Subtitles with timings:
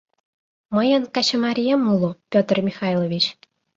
[0.75, 3.25] -Мыйын качымарием уло,- Петр Михайлович.